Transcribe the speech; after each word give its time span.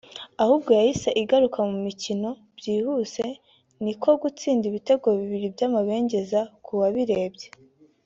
ahubwo 0.43 0.69
yahise 0.77 1.09
igaruka 1.21 1.59
mu 1.69 1.77
mikino 1.87 2.29
byihuse 2.57 3.25
ni 3.83 3.93
ko 4.01 4.09
gutsinda 4.21 4.63
ibitego 4.67 5.07
bibiri 5.19 5.47
by’ 5.55 5.61
amabengeza 5.67 6.39
k’uwabirebye 6.63 7.47